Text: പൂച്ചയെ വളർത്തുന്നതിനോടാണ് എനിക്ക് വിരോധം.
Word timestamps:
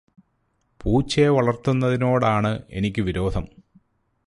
പൂച്ചയെ 0.81 1.27
വളർത്തുന്നതിനോടാണ് 1.27 2.59
എനിക്ക് 2.69 3.01
വിരോധം. 3.01 3.45